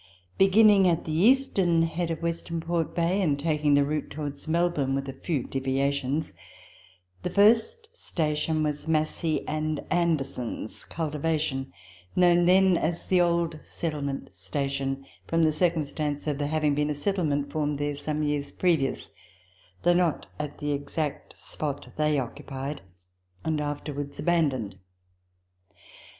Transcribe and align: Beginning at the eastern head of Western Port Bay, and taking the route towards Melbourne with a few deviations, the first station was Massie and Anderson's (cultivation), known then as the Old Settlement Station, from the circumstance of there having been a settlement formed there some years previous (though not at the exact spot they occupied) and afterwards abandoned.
Beginning 0.39 0.87
at 0.87 1.05
the 1.05 1.13
eastern 1.13 1.83
head 1.83 2.09
of 2.09 2.23
Western 2.23 2.59
Port 2.59 2.95
Bay, 2.95 3.21
and 3.21 3.39
taking 3.39 3.75
the 3.75 3.85
route 3.85 4.09
towards 4.09 4.47
Melbourne 4.47 4.95
with 4.95 5.07
a 5.07 5.13
few 5.13 5.43
deviations, 5.43 6.33
the 7.21 7.29
first 7.29 7.87
station 7.95 8.63
was 8.63 8.87
Massie 8.87 9.47
and 9.47 9.79
Anderson's 9.91 10.85
(cultivation), 10.85 11.71
known 12.15 12.45
then 12.45 12.77
as 12.77 13.05
the 13.05 13.21
Old 13.21 13.59
Settlement 13.61 14.35
Station, 14.35 15.05
from 15.27 15.43
the 15.43 15.51
circumstance 15.51 16.25
of 16.25 16.39
there 16.39 16.47
having 16.47 16.73
been 16.73 16.89
a 16.89 16.95
settlement 16.95 17.51
formed 17.51 17.77
there 17.77 17.95
some 17.95 18.23
years 18.23 18.51
previous 18.51 19.11
(though 19.83 19.93
not 19.93 20.25
at 20.39 20.57
the 20.57 20.71
exact 20.71 21.37
spot 21.37 21.93
they 21.97 22.17
occupied) 22.17 22.81
and 23.45 23.61
afterwards 23.61 24.17
abandoned. 24.19 24.79